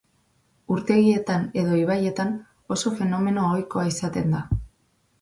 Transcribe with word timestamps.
Urtegietan, 0.75 1.45
edo 1.65 1.77
ibaietan, 1.83 2.33
oso 2.79 2.95
fenomeno 3.03 3.47
ohikoa 3.53 3.89
izaten 3.95 4.39
da. 4.39 4.47